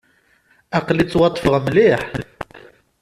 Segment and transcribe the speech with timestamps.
[0.77, 2.01] Aql-i ttwaṭṭfeɣ mliḥ.